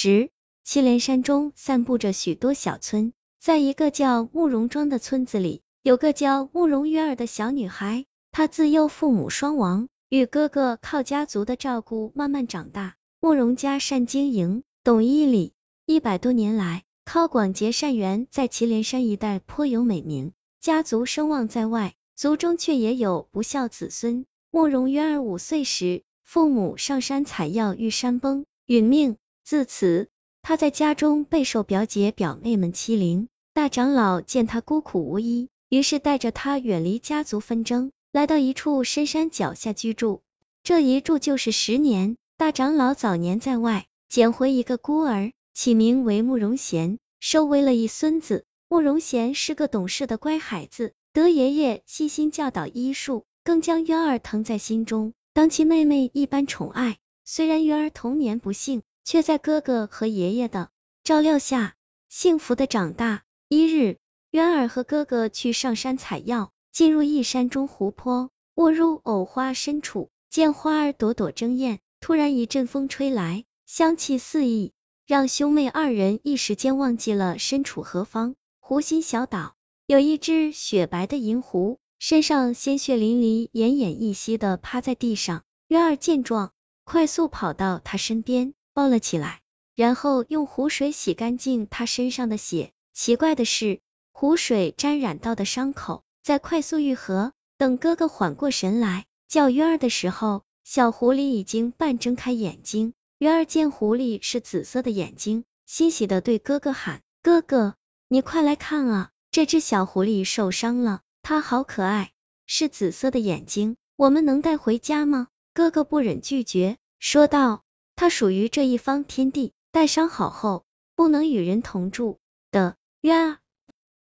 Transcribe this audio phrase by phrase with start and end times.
[0.00, 0.30] 十，
[0.62, 12.94] 祁连山中散布着许多小村，在一个叫慕容庄的村子里，有个叫慕容月儿的小女孩，她自幼父母双亡，与哥哥靠家族的照顾慢慢长大。
[13.18, 15.52] 慕容家善经营，懂医理，
[15.84, 20.30] 一百多年来，靠广结善缘，在祁连山一带颇有美名，
[20.60, 24.26] 家族声望在外，族中却也有不孝子孙。
[24.52, 29.16] 慕容渊儿五岁时，父母上山采药遇山崩，殒命。
[29.48, 30.08] 自此，
[30.42, 33.28] 他在家中备受表姐表妹们欺凌。
[33.54, 40.20] 大长老见他孤苦无依，于是带着他远离家族纷争，来到一处深山脚下居住。
[40.62, 42.18] 这一住就是十年。
[42.36, 48.44] 大长老早年在外捡回一个孤儿，起名为慕容贤，收为了一孙子。
[48.68, 56.98] 慕容贤是个懂事的乖孩子，得爷爷细心教导医术，更将渊儿疼在心中，当其妹妹一般宠爱。
[57.24, 58.82] 虽然渊儿童年不幸。
[59.08, 60.68] 却在哥哥和爷爷的
[61.02, 61.76] 照料下，
[62.10, 63.22] 幸福的长大。
[63.48, 63.96] 一日，
[64.32, 71.80] 渊儿和哥哥去上山采药，进入一山中湖泊，卧入藕花深处，见花儿朵朵争艳。
[72.00, 74.72] 突然一阵风吹来，香气四溢，
[75.06, 78.34] 让兄妹二人一时间忘记了身处何方。
[78.60, 79.54] 湖心小岛
[79.86, 85.44] 有一只雪白的银狐，身上鲜血淋漓，奄奄一息的趴在地上。
[85.68, 86.52] 渊儿见状，
[86.84, 88.52] 快速跑到他身边。
[88.78, 89.40] 抱了起来，
[89.74, 92.70] 然后用湖水洗干净他身上的血。
[92.94, 93.80] 奇怪的是，
[94.12, 97.32] 湖水沾染到的伤口在快速愈合。
[97.56, 102.92] 等哥哥缓过神来叫鱼儿的时候，小狐狸已经半睁开眼睛。
[103.18, 107.74] 鱼儿见狐狸是紫色的眼睛，欣喜的对哥哥喊：“哥哥，
[108.06, 109.10] 你快来看啊！
[109.32, 112.12] 这只小狐狸受伤了，它好可爱，
[112.46, 117.64] 是紫色的眼睛，我们能带回家吗？”哥哥不忍拒绝，说道。
[118.00, 122.20] 它属于这一方天地，待伤好后，不能与人同住
[122.52, 122.76] 的。
[123.00, 123.38] 渊儿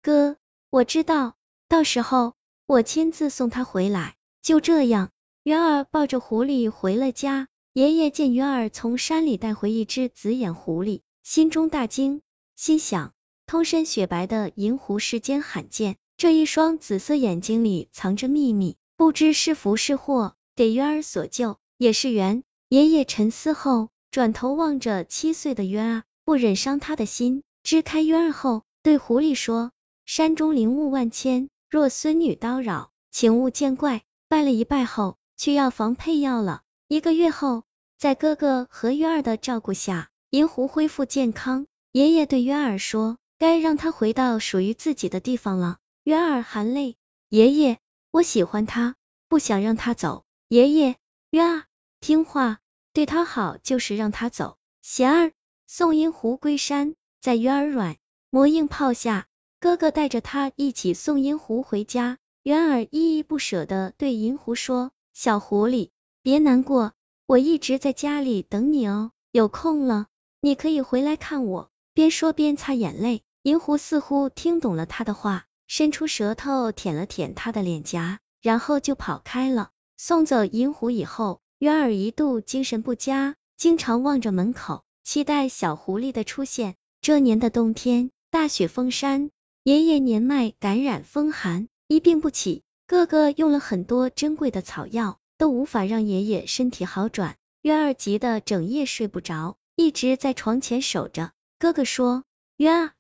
[0.03, 0.37] 哥，
[0.69, 1.35] 我知道，
[1.67, 2.35] 到时候
[2.67, 4.15] 我亲自送他回来。
[4.43, 5.13] 就这样，
[5.45, 7.49] 渊儿抱着狐狸回了家。
[7.73, 12.21] 爷爷见渊儿从山里带回一只紫眼狐狸，心中大惊，
[12.55, 13.15] 心想：
[13.47, 22.45] 通身雪白的银狐世间罕见，这一双紫色眼睛里藏着秘密，不知是福是祸，给渊儿所救也是缘。
[22.69, 29.71] 爷爷沉思后，转头望着七岁的渊儿，不忍伤他的心，支开渊儿后，对狐狸说
[30.05, 36.63] ：“山中灵物万千，若孙女叨扰，请勿见怪。”拜了一拜后，去药房配药了。
[36.89, 37.63] 一个月后，
[37.99, 41.69] 在哥哥和渊儿的照顾下，银狐恢复健康。
[41.93, 46.97] 爷爷对渊儿说：“该让他回到属于自己的地方了。”渊儿含泪
[47.31, 47.79] ：“爷爷，
[48.11, 48.97] 我喜欢他，
[49.29, 50.97] 不想让他走。”爷爷，
[51.31, 51.65] 渊儿。
[52.07, 52.61] 听话，
[52.93, 54.59] 对他好就是让他走。
[54.81, 55.33] 贤儿
[55.67, 57.97] 送银狐归山，在渊儿软
[58.31, 59.27] 磨硬泡下，
[59.59, 62.19] 哥哥带着他一起送银狐回家。
[62.45, 65.91] 渊儿依依不舍的对银狐说：“小狐狸，
[66.23, 66.93] 别难过，
[67.27, 70.07] 我一直在家里等你哦，有空了
[70.41, 73.25] 你可以回来看我。”边说边擦眼泪。
[73.43, 79.71] 银狐似乎听懂了他的话，伸出舌头舔了舔他的脸颊，然后就跑开了。
[79.97, 81.41] 送走银狐以后。
[81.59, 86.75] 渊儿一度精神不佳，经常望着门口，期待小狐狸的出现。
[87.01, 89.31] 这年的冬天，大雪封山，
[89.63, 92.63] 爷爷年迈，感染风寒，一病不起。
[92.87, 97.37] 哥哥用了很多珍贵的草药，都无法让爷爷身体好转。
[97.63, 101.33] 渊儿急得整夜睡不着，一直在床前守着。
[101.59, 102.25] 哥哥说
[102.59, 102.93] ：“渊儿，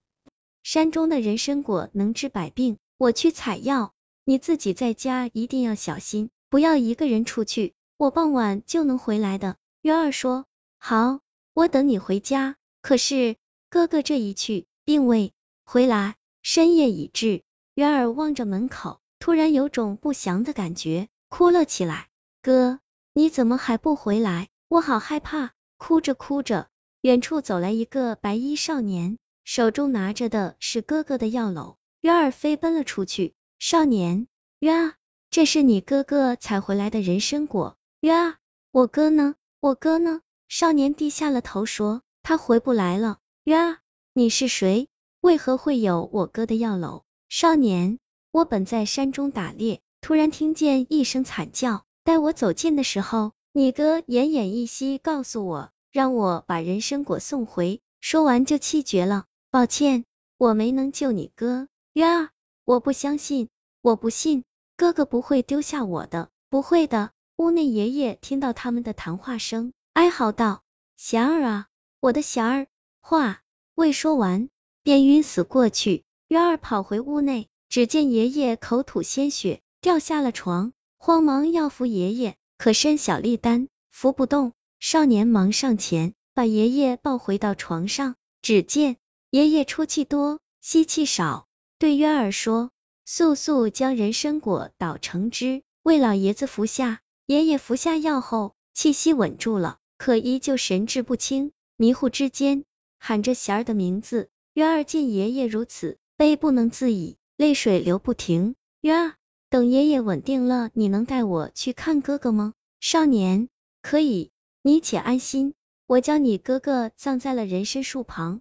[0.62, 3.92] 山中的人参果能治百病，我去采药，
[4.24, 9.56] 你自己在家一定要小心，不要一个人出去。”我傍晚就能回来的。
[9.80, 10.44] 渊儿说
[10.78, 11.20] ：“好，
[11.54, 13.36] 我等你回家。”可是
[13.70, 15.32] 哥哥这一去，并未
[15.64, 16.16] 回来。
[16.42, 17.42] 深夜已至，
[17.74, 22.08] 渊儿望着门口，突然有种不祥的感觉，哭了起来。
[22.42, 22.80] 哥，
[23.14, 24.48] 你怎么还不回来？
[24.68, 25.52] 我好害怕。
[25.78, 26.68] 哭着哭着，
[27.00, 31.76] 远处走来一个白衣少年，手中拿着的是哥哥的药篓。
[32.02, 33.34] 渊儿飞奔了出去。
[33.58, 34.28] 少年，
[34.58, 34.94] 渊儿，
[35.30, 37.76] 这是你哥哥采回来的人参果。
[38.06, 38.34] 渊儿，
[38.70, 39.34] 我哥呢？
[39.58, 40.20] 我哥呢？
[40.46, 43.78] 少年低下了头说：“他回不来了。”渊儿，
[44.12, 44.86] 你是谁？
[45.20, 47.02] 为何会有我哥的药篓？
[47.28, 47.98] 少年，
[48.30, 57.80] 我本在山中打猎，突然听见一声惨叫，待我走近的时候，你哥奄奄一息，告诉我让我把人参果送回。
[58.00, 59.24] 说完就气绝了。
[59.50, 60.04] 抱歉，
[60.38, 61.66] 我没能救你哥。
[61.94, 62.30] 渊儿，
[62.64, 63.48] 我不相信，
[63.82, 64.44] 我不信，
[64.76, 67.10] 哥哥不会丢下我的，不会的。
[67.36, 70.62] 屋内爷爷听到他们的谈话声，哀嚎道
[70.96, 71.66] ：“霞儿啊，
[72.00, 72.66] 我的霞儿，
[73.02, 73.42] 话
[73.74, 74.48] 未说完，
[74.82, 76.04] 便晕死过去。
[76.28, 84.52] 渊儿跑回屋内，只见爷爷口吐鲜血，掉下了床，慌忙要扶爷爷，可身小力单，扶不动。
[84.80, 88.16] 少年忙上前，把爷爷抱回到床上。
[88.40, 88.96] 只见
[89.28, 91.46] 爷爷出气多，吸气少，
[91.78, 92.70] 对渊儿说
[93.04, 102.64] ：“速速将人参果捣成汁，为老爷子服下。”爷爷服下药后，气息稳住了，可依旧神志不清，迷糊之间
[102.98, 104.30] 喊着贤儿的名字。
[104.54, 105.98] 渊儿见爷爷如此。
[106.18, 108.54] 悲不能自已，泪水流不停。
[108.80, 109.14] 渊儿，
[109.50, 112.54] 等爷爷稳定了，你能带我去看哥哥吗？
[112.80, 113.50] 少年，
[113.82, 114.30] 可以，
[114.62, 115.52] 你且安心，
[115.86, 118.40] 我将你哥哥葬在了人参树旁，